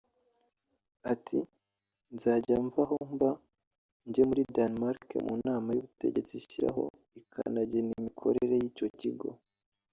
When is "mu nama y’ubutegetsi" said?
5.27-6.31